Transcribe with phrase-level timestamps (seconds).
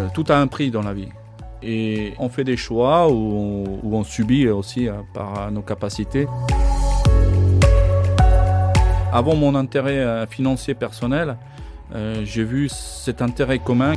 [0.00, 1.08] Euh, tout a un prix dans la vie.
[1.62, 6.26] Et on fait des choix ou on, subit aussi hein, par nos capacités.
[9.12, 11.36] Avant mon intérêt euh, financier personnel,
[11.94, 13.94] euh, j'ai vu cet intérêt commun.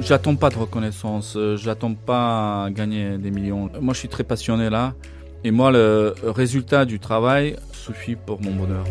[0.00, 3.70] J'attends pas de reconnaissance, j'attends pas à gagner des millions.
[3.80, 4.94] Moi, je suis très passionné là,
[5.42, 8.84] et moi, le résultat du travail suffit pour mon bonheur.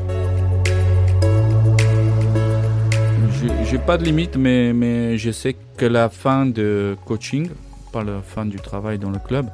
[3.63, 7.49] J'ai pas de limite, mais, je sais que la fin de coaching,
[7.91, 9.49] pas la fin du travail dans le club,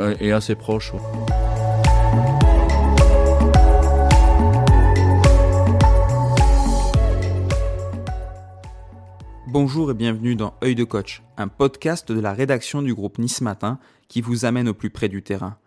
[0.00, 0.92] euh, est assez proche.
[9.46, 13.40] Bonjour et bienvenue dans Œil de coach, un podcast de la rédaction du groupe Nice
[13.40, 15.58] Matin qui vous amène au plus près du terrain.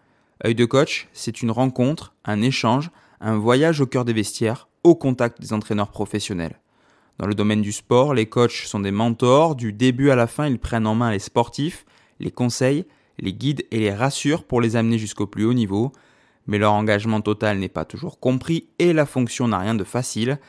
[0.43, 2.91] Œil de coach, c'est une rencontre, un échange,
[3.21, 6.59] un voyage au cœur des vestiaires, au contact des entraîneurs professionnels.
[7.17, 9.55] Dans le domaine du sport, les coachs sont des mentors.
[9.55, 11.85] Du début à la fin, ils prennent en main les sportifs,
[12.19, 12.85] les conseillent,
[13.19, 15.93] les guident et les rassurent pour les amener jusqu'au plus haut niveau.
[16.47, 20.39] Mais leur engagement total n'est pas toujours compris et la fonction n'a rien de facile.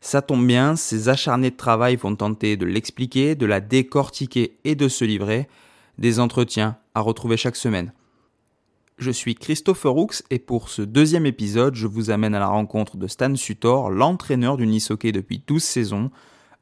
[0.00, 4.74] Ça tombe bien, ces acharnés de travail vont tenter de l'expliquer, de la décortiquer et
[4.74, 5.48] de se livrer.
[5.98, 7.92] Des entretiens à retrouver chaque semaine.
[8.96, 12.96] Je suis Christophe Roux et pour ce deuxième épisode, je vous amène à la rencontre
[12.96, 16.10] de Stan Sutor, l'entraîneur du Nice Hockey depuis 12 saisons.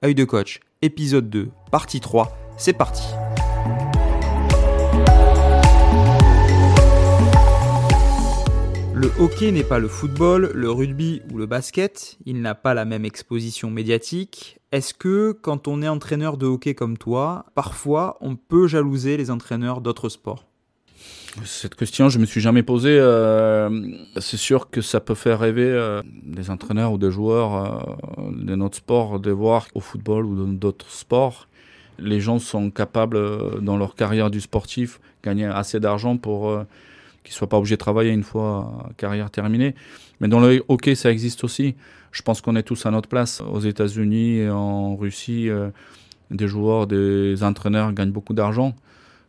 [0.02, 3.02] Œil de coach, épisode 2, partie 3, c'est parti.
[8.94, 12.86] Le hockey n'est pas le football, le rugby ou le basket, il n'a pas la
[12.86, 14.58] même exposition médiatique.
[14.72, 19.30] Est-ce que quand on est entraîneur de hockey comme toi, parfois on peut jalouser les
[19.30, 20.46] entraîneurs d'autres sports?
[21.44, 22.98] Cette question, je me suis jamais posée.
[22.98, 23.70] Euh,
[24.18, 28.54] c'est sûr que ça peut faire rêver euh, des entraîneurs ou des joueurs euh, de
[28.54, 31.48] notre sport de voir au football ou dans d'autres sports,
[31.98, 33.18] les gens sont capables
[33.60, 36.58] dans leur carrière du sportif gagner assez d'argent pour
[37.22, 39.74] qu'ils soient pas obligés de travailler une fois carrière terminée.
[40.20, 41.76] Mais dans le hockey, ça existe aussi.
[42.10, 43.40] Je pense qu'on est tous à notre place.
[43.40, 45.48] Aux États-Unis en Russie,
[46.30, 48.74] des joueurs, des entraîneurs gagnent beaucoup d'argent.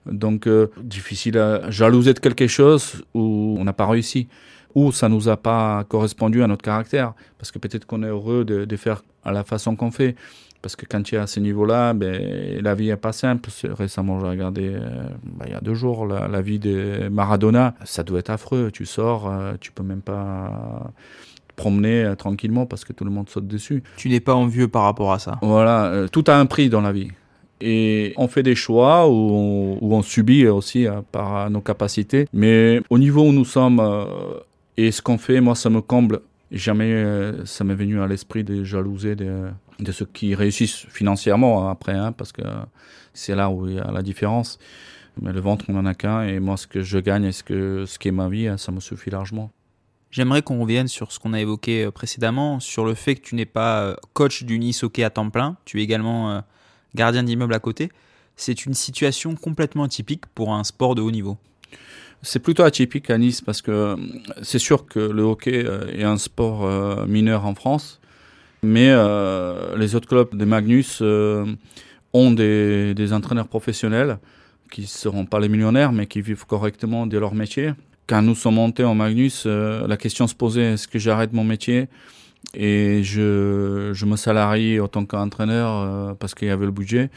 [0.06, 4.28] Donc, euh, difficile à jalouser de quelque chose où on n'a pas réussi,
[4.76, 8.44] ou ça nous a pas correspondu à notre caractère, parce que peut-être qu'on est heureux
[8.44, 10.16] de, de, faire à la façon qu'on fait.
[10.62, 13.50] Parce que quand tu es à ce niveau-là, ben, la vie est pas simple.
[13.66, 17.76] Récemment, j'ai regardé, euh, ben, il y a deux jours, la, la, vie de Maradona.
[17.84, 18.72] Ça doit être affreux.
[18.72, 20.94] Tu sors, euh, tu peux même pas
[21.58, 23.84] promener tranquillement parce que tout le monde saute dessus.
[23.98, 25.38] Tu n'es pas envieux par rapport à ça.
[25.42, 27.10] Voilà, tout a un prix dans la vie.
[27.62, 32.28] Et on fait des choix où on, subit aussi hein, par nos capacités.
[32.34, 34.06] Mais au niveau où nous sommes euh,
[34.78, 36.22] et ce qu'on fait, moi, ça me comble.
[36.52, 39.50] Jamais euh, ça m'est venu à l'esprit de jalouser de,
[39.80, 42.42] de, ceux qui réussissent financièrement hein, après, hein, parce que
[43.14, 44.60] c'est là où il y a la différence.
[45.22, 46.24] Mais le ventre, on n'en a qu'un.
[46.24, 48.72] Et moi, ce que je gagne et ce, que, ce qui est ma vie, ça
[48.72, 49.52] me suffit largement.
[50.12, 53.36] J'aimerais qu'on revienne sur ce qu'on a évoqué euh, précédemment, sur le fait que tu
[53.36, 55.58] n'es pas coach du Nice Hockey à temps plein.
[55.66, 56.44] Tu es également
[56.96, 57.92] gardien d'immeuble à côté,
[58.36, 61.38] c'est une situation complètement atypique pour un sport de haut niveau.
[62.26, 63.96] C'est plutôt atypique à Nice parce que euh,
[64.42, 68.00] c'est sûr que le hockey euh, est un sport euh, mineur en France,
[68.64, 68.94] mais
[69.78, 74.20] les autres clubs de Magnus ont des, des, entraîneurs professionnels
[74.72, 77.72] qui ne seront pas les millionnaires, mais qui vivent correctement de leur métier.
[78.08, 81.90] Quand nous sommes montés en Magnus, la question se posait est-ce que j'arrête mon métier?
[82.54, 87.10] Et je, je me salarie en tant qu'entraîneur euh, parce qu'il y avait le budget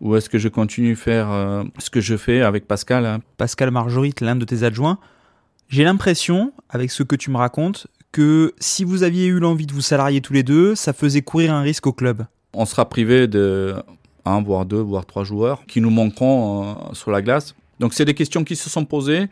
[0.00, 3.20] ou est-ce que je continue à faire euh, ce que je fais avec Pascal hein?
[3.36, 4.98] Pascal Marjorite, l'un de tes adjoints.
[5.68, 9.72] J'ai l'impression, avec ce que tu me racontes, que si vous aviez eu l'envie de
[9.72, 12.24] vous salarier tous les deux, ça faisait courir un risque au club.
[12.54, 13.76] On sera privé de
[14.24, 17.54] un, voire deux, voire trois joueurs qui nous manqueront euh, sur la glace.
[17.80, 19.28] Donc c'est des questions qui se sont posées.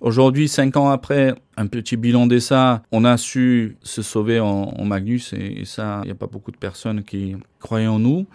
[0.00, 5.32] Aujourd'hui, cinq ans après, un petit bilan d'essai, on a su se sauver en, Magnus
[5.32, 8.26] et, ça, il n'y a pas beaucoup de personnes qui croyaient en nous.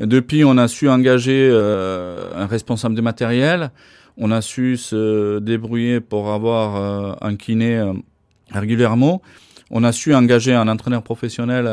[0.00, 3.70] Depuis, on a su engager euh, un responsable de matériel.
[4.16, 7.92] On a su se débrouiller pour avoir euh, un kiné euh,
[8.50, 9.22] régulièrement.
[9.70, 11.70] On a su engager un entraîneur professionnel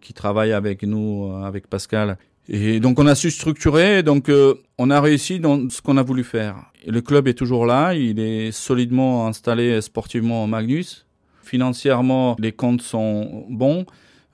[0.00, 4.90] qui travaille avec nous, avec Pascal, et donc on a su structurer, donc euh, on
[4.90, 6.56] a réussi dans ce qu'on a voulu faire.
[6.84, 11.06] Et le club est toujours là, il est solidement installé sportivement en Magnus.
[11.42, 13.84] Financièrement, les comptes sont bons.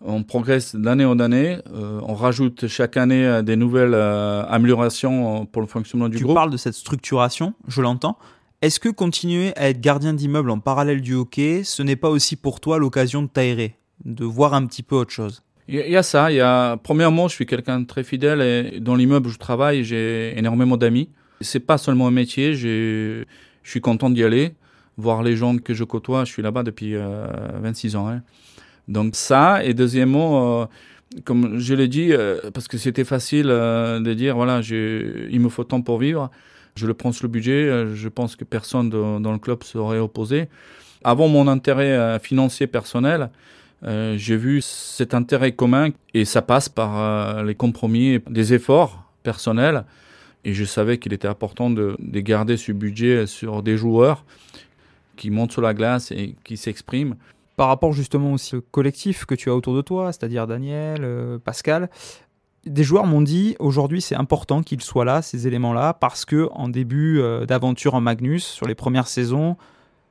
[0.07, 1.59] On progresse d'année en année.
[1.73, 6.31] Euh, on rajoute chaque année euh, des nouvelles améliorations pour le fonctionnement du groupe.
[6.31, 8.19] Tu parles de cette structuration, je l'entends.
[8.63, 12.37] Est-ce que continuer à être gardien d'immeuble en parallèle du hockey, ce n'est pas aussi
[12.37, 15.43] pour toi l'occasion de t'aérer, de voir un petit peu autre chose?
[15.69, 16.31] Il y a ça.
[16.31, 19.39] Il y a, premièrement, je suis quelqu'un de très fidèle et dans l'immeuble où je
[19.39, 21.09] travaille, j'ai énormément d'amis.
[21.41, 22.55] C'est pas seulement un métier.
[22.55, 23.25] Je
[23.63, 24.55] suis content d'y aller,
[24.99, 26.25] voir les gens que je côtoie.
[26.25, 28.09] Je suis là-bas depuis 26 ans.
[28.09, 28.23] Hein.
[28.89, 29.65] Donc ça.
[29.65, 30.69] Et deuxièmement,
[31.25, 32.13] comme je l'ai dit,
[32.53, 36.31] parce que c'était facile de dire, voilà, il me faut temps pour vivre.
[36.77, 37.69] Je le prends sur le budget.
[37.69, 40.49] Euh, je pense que personne dans le club serait opposé.
[41.05, 43.31] Avant mon intérêt euh, financier personnel,
[43.85, 49.85] euh, j'ai vu cet intérêt commun et ça passe par les compromis, des efforts personnels.
[50.45, 54.25] Et je savais qu'il était important de, garder ce budget sur des joueurs
[55.17, 57.17] qui montent sur la glace et qui s'expriment.
[57.57, 61.07] Par rapport justement aussi au collectif que tu as autour de toi, c'est-à-dire Daniel,
[61.45, 61.89] Pascal,
[62.67, 66.69] des joueurs m'ont dit aujourd'hui c'est important qu'ils soient là, ces éléments-là, parce que en
[66.69, 69.57] début euh, d'aventure en Magnus, sur les premières saisons,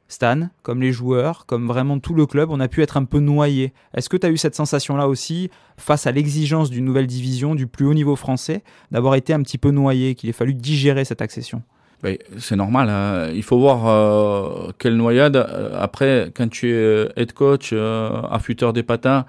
[0.07, 3.19] Stan, comme les joueurs, comme vraiment tout le club, on a pu être un peu
[3.19, 3.73] noyé.
[3.95, 7.67] Est-ce que tu as eu cette sensation-là aussi, face à l'exigence d'une nouvelle division, du
[7.67, 11.21] plus haut niveau français, d'avoir été un petit peu noyé, qu'il ait fallu digérer cette
[11.21, 11.63] accession?
[12.03, 12.89] Ben, c'est normal.
[12.89, 13.31] Hein.
[13.33, 15.37] Il faut voir euh, quelle noyade.
[15.73, 19.25] Après, quand tu es head coach, euh, affûteur des patins,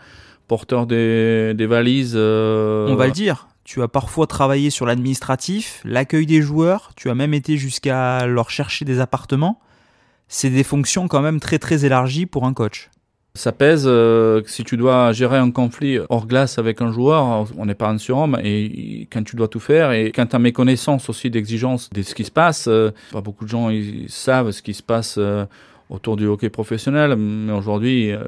[0.48, 2.14] porteur des, valises.
[2.16, 3.48] Euh, On va le dire.
[3.62, 8.50] Tu as parfois travaillé sur l'administratif, l'accueil des joueurs, tu as même été jusqu'à leur
[8.50, 9.60] chercher des appartements.
[10.28, 12.90] C'est des fonctions quand même très très élargies pour un coach.
[13.36, 17.66] Ça pèse euh, si tu dois gérer un conflit hors glace avec un joueur, on
[17.66, 21.08] n'est pas un surhomme, et quand tu dois tout faire, et quand tu as méconnaissance
[21.08, 24.72] aussi d'exigence de ce qui se passe, euh, beaucoup de gens ils savent ce qui
[24.72, 25.18] se passe
[25.90, 27.16] autour du hockey professionnel.
[27.16, 28.20] Mais aujourd'hui, euh,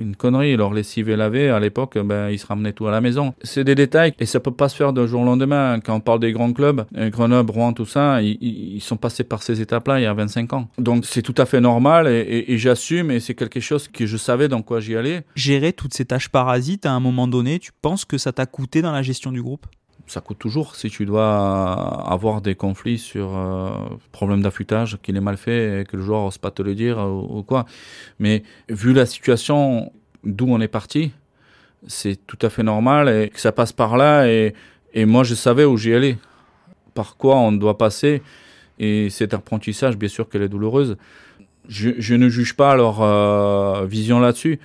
[0.00, 0.56] une connerie.
[0.56, 1.50] Leur lessive est lavée.
[1.50, 3.34] À l'époque, ben, ils se ramenaient tout à la maison.
[3.42, 5.80] C'est des détails et ça peut pas se faire d'un jour au lendemain.
[5.80, 9.42] Quand on parle des grands clubs, euh, Grenoble, Rouen, tout ça, ils, sont passés par
[9.42, 10.68] ces étapes-là il y a 25 ans.
[10.78, 14.16] Donc c'est tout à fait normal et, et j'assume et c'est quelque chose que je
[14.16, 15.22] savais dans quoi j'y allais.
[15.34, 18.82] Gérer toutes ces tâches parasites à un moment donné, tu penses que ça t'a coûté
[18.82, 19.66] dans la gestion du groupe?
[20.06, 23.70] Ça coûte toujours si tu dois avoir des conflits sur euh,
[24.12, 26.98] problème d'affûtage qu'il est mal fait et que le joueur n'ose pas te le dire
[26.98, 27.64] ou, quoi.
[28.18, 29.92] Mais vu la situation
[30.22, 31.12] d'où on est parti,
[31.86, 34.54] c'est tout à fait normal et que ça passe par là et,
[34.96, 36.18] moi je savais où j'y allais,
[36.94, 38.22] par quoi on doit passer
[38.78, 40.96] et cet apprentissage bien sûr qu'elle est douloureuse.
[41.66, 44.60] Je, je, ne juge pas leur euh, vision là-dessus.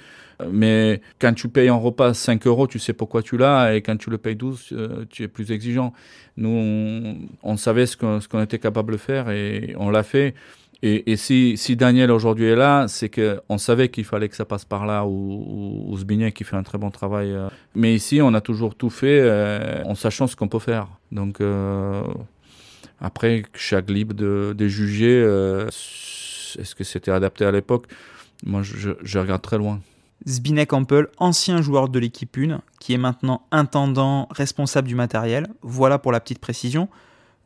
[0.48, 3.98] Mais quand tu payes un repas 5 euros, tu sais pourquoi tu l'as, et quand
[3.98, 5.94] tu le payes 12, euh, tu es plus exigeant.
[6.38, 10.34] Nous, on, savait ce qu'on était capable de faire et on l'a fait.
[10.82, 14.86] Et, si, Daniel aujourd'hui est là, c'est qu'on savait qu'il fallait que ça passe par
[14.86, 17.34] là, ou, ou, Zbigniew qui fait un très bon travail.
[17.34, 17.50] Euh.
[17.76, 20.88] Mais ici, on a toujours tout fait euh, en sachant ce qu'on peut faire.
[21.12, 21.42] Donc
[23.02, 25.20] après, chaque libre de, juger,
[25.68, 27.88] est-ce que c'était adapté à l'époque?
[28.46, 29.82] Moi, je regarde très loin.
[30.28, 35.48] Zbinek Ampel, ancien joueur de l'équipe 1, qui est maintenant intendant responsable du matériel.
[35.62, 36.90] Voilà pour la petite précision.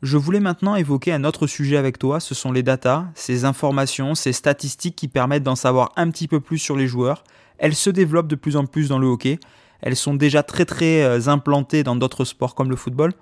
[0.02, 4.14] Je voulais maintenant évoquer un autre sujet avec toi, ce sont les datas, ces informations,
[4.14, 7.24] ces statistiques qui permettent d'en savoir un petit peu plus sur les joueurs.
[7.58, 9.38] Elles se développent de plus en plus dans le hockey.
[9.80, 13.12] Elles sont déjà très très euh, implantées dans d'autres sports comme le football.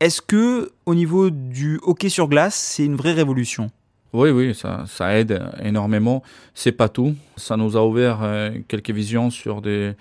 [0.00, 3.70] Est-ce que au niveau du hockey sur glace, c'est une vraie révolution?
[4.12, 6.22] Oui, oui, ça, ça aide énormément.
[6.54, 7.14] C'est pas tout.
[7.36, 9.92] Ça nous a ouvert euh, quelques visions sur des,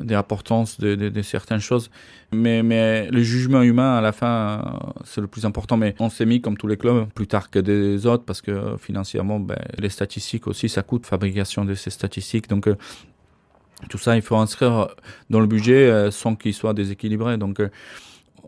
[0.00, 1.90] des importances de, de, certaines choses.
[2.32, 5.76] Mais, mais le jugement humain, à la fin, c'est le plus important.
[5.76, 8.76] Mais on s'est mis, comme tous les clubs, plus tard que des autres, parce que
[8.78, 12.48] financièrement, ben, les statistiques aussi, ça coûte, fabrication de ces statistiques.
[12.48, 12.76] Donc, euh,
[13.88, 14.88] tout ça, il faut inscrire
[15.30, 17.38] dans le budget euh, sans qu'il soit déséquilibré.
[17.38, 17.62] Donc,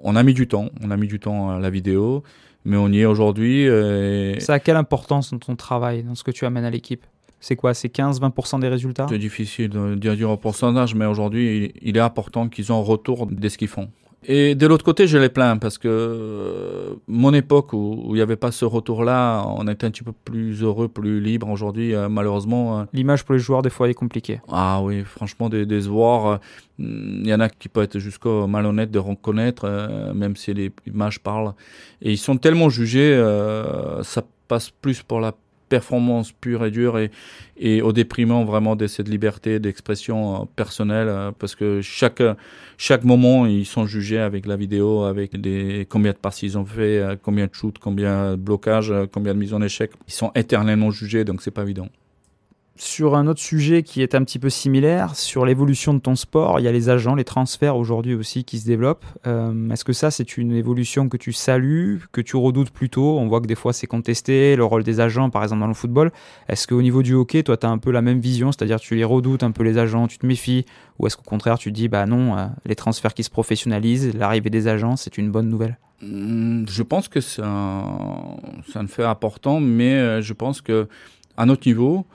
[0.02, 0.68] on a mis du temps.
[0.82, 2.24] On a mis du temps à la vidéo
[2.64, 3.68] mais on y est aujourd'hui.
[3.68, 7.04] Euh, ça a quelle importance dans ton travail, dans ce que tu amènes à l'équipe?
[7.40, 7.72] C'est quoi?
[7.72, 9.06] C'est 15-20% des résultats?
[9.08, 13.26] C'est difficile de dire en pourcentage, mais aujourd'hui, il, est important qu'ils ont un retour
[13.26, 13.88] de ce qu'ils font.
[14.24, 18.20] Et de l'autre côté, je les plains parce que euh, mon époque où, il n'y
[18.20, 21.48] avait pas ce retour-là, on était un petit peu plus heureux, plus libre.
[21.48, 22.86] Aujourd'hui, euh, malheureusement.
[22.92, 24.40] L'image pour les joueurs, des fois, est compliquée.
[24.48, 26.40] Ah oui, franchement, des, des joueurs,
[26.80, 30.72] il y en a qui peuvent être jusqu'au malhonnête de reconnaître, euh, même si les
[30.86, 31.52] images parlent.
[32.00, 35.34] Et ils sont tellement jugés, euh, ça passe plus pour la
[35.70, 37.10] performance pure et dure et,
[37.56, 42.22] et au déprimant vraiment de cette liberté d'expression euh, personnelle parce que chaque,
[42.76, 46.66] chaque moment ils sont jugés avec la vidéo, avec des, combien de passes ils ont
[46.66, 49.92] fait, combien de shoots, combien de blocages, combien de mises en échec.
[50.06, 51.88] Ils sont éternellement jugés donc c'est pas évident.
[52.76, 56.60] Sur un autre sujet qui est un petit peu similaire, sur l'évolution de ton sport,
[56.60, 59.04] il y a les agents, les transferts aujourd'hui aussi qui se développent.
[59.26, 63.18] Euh, est-ce que ça, c'est une évolution que tu salues, que tu redoutes plutôt?
[63.18, 65.74] On voit que des fois, c'est contesté, le rôle des agents, par exemple, dans le
[65.74, 66.10] football.
[66.48, 68.94] Est-ce qu'au niveau du hockey, toi, tu as un peu la même vision, c'est-à-dire tu
[68.94, 70.64] les redoutes un peu les agents, tu te méfies?
[70.98, 74.14] Ou est-ce qu'au contraire, tu te dis, bah non, euh, les transferts qui se professionnalisent,
[74.14, 75.76] l'arrivée des agents, c'est une bonne nouvelle?
[76.00, 77.84] Hmm, Je pense que c'est un,
[78.74, 80.88] un fait important, mais euh, je pense que
[81.36, 82.06] à notre niveau,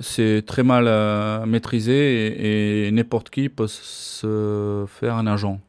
[0.00, 5.60] c'est très mal euh, maîtrisé et, n'importe qui peut se faire un agent.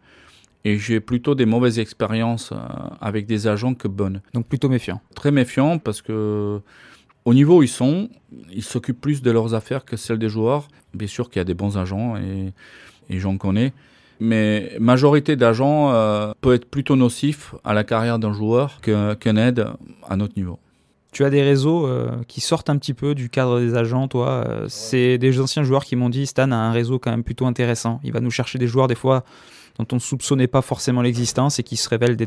[0.66, 2.58] Et j'ai plutôt des mauvaises expériences euh,
[3.02, 4.22] avec des agents que bonnes.
[4.34, 5.02] Donc plutôt méfiant.
[5.16, 6.60] Très méfiant parce que
[7.26, 8.10] au niveau où ils sont,
[8.52, 10.68] ils s'occupent plus de leurs affaires que celles des joueurs.
[10.94, 12.54] Bien sûr qu'il y a des bons agents et,
[13.10, 13.74] j'en connais.
[14.20, 19.68] Mais majorité d'agents euh, peut être plutôt nocif à la carrière d'un joueur qu'un aide
[20.08, 20.60] à notre niveau.
[21.12, 24.44] Tu as des réseaux euh, qui sortent un petit peu du cadre des agents, toi.
[24.48, 27.48] Euh, c'est des anciens joueurs qui m'ont dit Stan a un réseau quand même plutôt
[27.48, 28.00] intéressant.
[28.04, 29.24] Il va nous chercher des joueurs des fois
[29.80, 32.18] dont on ne soupçonnait pas forcément l'existence et qui se révèlent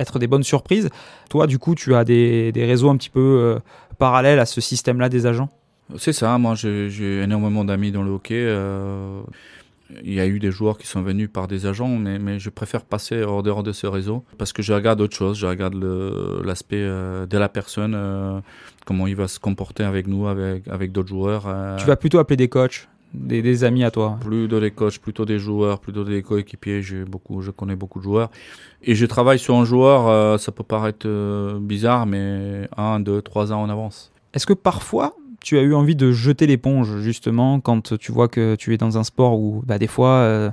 [0.00, 0.88] être des bonnes surprises.
[1.30, 3.58] Toi, du coup, tu as des, réseaux un petit peu euh,
[3.98, 5.48] parallèles à ce système-là des agents?
[5.96, 6.36] C'est ça.
[6.38, 8.42] Moi, j'ai énormément d'amis dans le hockey
[10.02, 12.50] il y a eu des joueurs qui sont venus par des agents, mais, mais je
[12.50, 15.38] préfère passer hors dehors de ce réseau parce que je regarde autre chose.
[15.38, 15.74] Je regarde
[16.44, 18.40] l'aspect euh, de la personne, euh,
[18.86, 21.44] comment il va se comporter avec nous, avec, avec d'autres joueurs.
[21.46, 21.76] Euh.
[21.76, 25.24] Tu vas plutôt appeler des coachs des, des, amis à toi Plus des coachs, plutôt
[25.24, 26.82] des joueurs, plutôt des coéquipiers.
[26.82, 28.28] J'ai beaucoup, je connais beaucoup de joueurs.
[28.82, 31.06] Et je travaille sur un joueur, ça peut paraître
[31.60, 34.10] bizarre, mais un, deux, trois ans en avance.
[34.32, 38.56] Est-ce que parfois, tu as eu envie de jeter l'éponge justement quand tu vois que
[38.56, 40.50] tu es dans un sport où bah, des fois euh,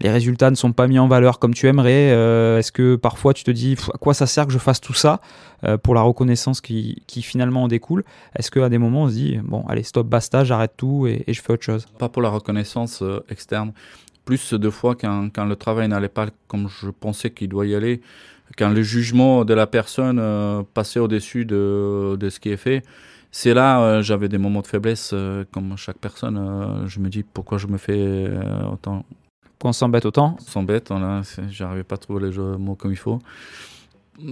[0.00, 3.34] les résultats ne sont pas mis en valeur comme tu aimerais euh, Est-ce que parfois
[3.34, 5.20] tu te dis à quoi ça sert que je fasse tout ça
[5.64, 8.04] euh, pour la reconnaissance qui, finalement en découle?
[8.34, 11.40] Est-ce qu'à des moments on se dit bon allez stop basta j'arrête tout et, je
[11.42, 11.86] fais autre chose?
[11.98, 13.74] Pas pour la reconnaissance externe,
[14.24, 18.00] plus de fois quand, le travail n'allait pas comme je pensais qu'il doit y aller,
[18.56, 22.82] quand le jugement de la personne passait au-dessus de, de ce qui est fait
[23.34, 27.08] c'est là euh, j'avais des moments de faiblesse euh, comme chaque personne euh, je me
[27.08, 28.30] dis pourquoi je me fais
[28.70, 29.04] autant
[29.58, 30.92] pourquoi on s'embête autant s'embête
[31.48, 33.20] j'arrivais pas à trouver les mots comme il faut.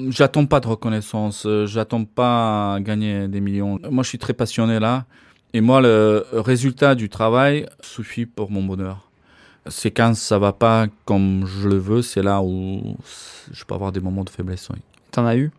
[0.08, 3.78] J'attends pas de reconnaissance j'attends pas à gagner des millions.
[3.90, 5.06] Moi je suis très passionné là
[5.54, 9.10] et moi le résultat du travail suffit pour mon bonheur.
[9.66, 12.96] C'est quand ça va pas comme je le veux c'est là où
[13.50, 14.80] je peux avoir des moments de faiblesse oui.
[15.10, 15.50] t'en as eu?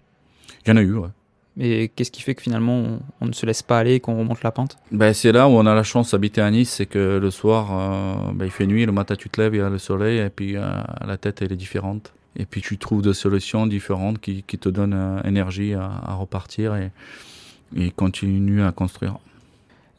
[0.66, 1.10] J'en ai eu ouais
[1.58, 4.42] mais qu'est-ce qui fait que finalement on, ne se laisse pas aller et qu'on remonte
[4.44, 4.78] la pente?
[4.92, 7.70] Ben, C'est là où on a la chance d'habiter à Nice, c'est que le soir
[7.72, 10.20] euh, ben, il fait nuit, le matin tu te lèves, il y a le soleil
[10.20, 10.70] et puis euh,
[11.06, 12.14] la tête elle est différente.
[12.38, 16.14] Et puis tu trouves des solutions différentes qui, qui te donnent euh, énergie à, à,
[16.14, 16.92] repartir et,
[17.76, 19.18] et continuer à construire.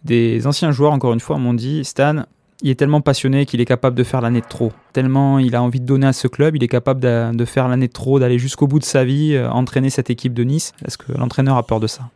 [0.05, 2.25] Des anciens joueurs, encore une fois, m'ont dit Stan,
[2.63, 4.73] il est tellement passionné qu'il est capable de faire l'année de trop.
[4.93, 7.89] Tellement il a envie de donner à ce club, il est capable de, faire l'année
[7.89, 10.73] de trop, d'aller jusqu'au bout de sa vie, euh, entraîner cette équipe de Nice.
[10.85, 12.09] Est-ce que l'entraîneur a peur de ça?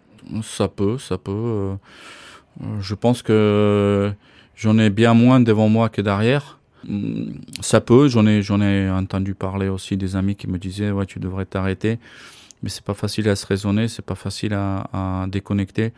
[0.42, 1.32] Ça peut, ça peut.
[1.32, 1.74] Euh,
[2.80, 4.12] je pense que
[4.54, 6.58] j'en ai bien moins devant moi que derrière.
[6.84, 10.92] Mm, ça peut, j'en ai, j'en ai entendu parler aussi des amis qui me disaient
[10.92, 11.98] ouais tu devrais t'arrêter,
[12.62, 15.92] mais c'est pas facile à se raisonner, c'est pas facile à déconnecter.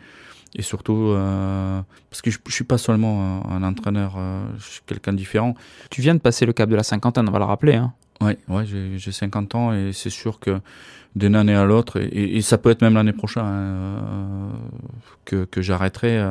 [0.55, 4.81] Et surtout, euh, parce que je, ne suis pas seulement un, entraîneur, euh, je suis
[4.85, 5.53] quelqu'un différent.
[5.89, 7.75] Tu viens de passer le cap de la cinquantaine, on va le rappeler.
[7.75, 7.93] Hein.
[8.21, 10.59] Oui, ouais, j'ai 50 ans et c'est sûr que
[11.15, 14.51] d'une année à l'autre, et, ça peut être même l'année prochaine, hein, euh,
[15.25, 16.21] que, que j'arrêterai.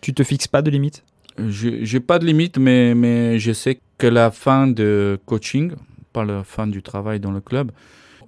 [0.00, 1.04] Tu te fixes pas de limite
[1.38, 5.72] J'ai pas de limite, mais, mais je sais que la fin de coaching,
[6.12, 7.70] pas la fin du travail dans le club,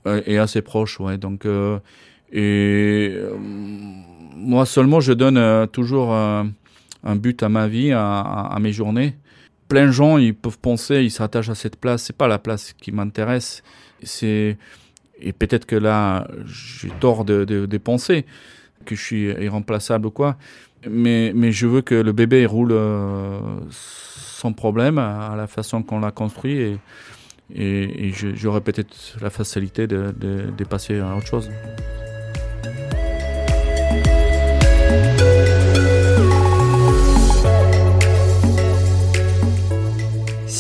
[0.05, 1.00] est assez proche.
[1.00, 1.45] Ouais, donc,
[2.33, 3.16] et
[4.47, 6.45] moi seulement, je donne euh, toujours euh,
[7.02, 9.16] un but à ma vie, à, mes journées.
[9.68, 12.04] Plein de gens, ils peuvent penser, ils s'attachent à cette place.
[12.04, 13.62] C'est pas la place qui m'intéresse.
[14.02, 14.56] C'est
[15.21, 18.26] et peut-être que là, j'ai tort de, penser
[18.85, 20.37] que je suis irremplaçable ou quoi.
[20.88, 23.40] Mais, mais je veux que le bébé roule euh,
[23.71, 26.78] sans problème à la façon qu'on l'a construit et,
[27.54, 31.50] et, et j'aurai peut-être la facilité de passer à autre chose.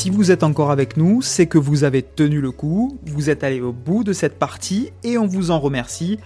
[0.06, 3.42] Si vous êtes encore avec nous, c'est que vous avez tenu le coup, vous êtes
[3.42, 6.20] allé au bout de cette partie et on vous en remercie.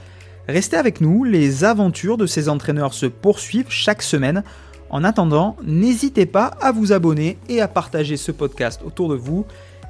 [0.48, 4.44] Restez avec nous, les aventures de ces entraîneurs se poursuivent chaque semaine.
[4.90, 9.46] En attendant, n'hésitez pas à vous abonner et à partager ce podcast autour de vous.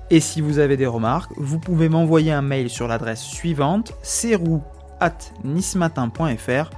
[0.09, 4.63] Et si vous avez des remarques, vous pouvez m'envoyer un mail sur l'adresse suivante serrou
[5.01, 6.71] at nismatin.fr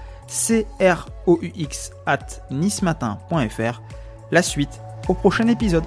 [1.27, 1.41] croux
[2.07, 2.43] at.
[4.31, 5.85] La suite au prochain épisode.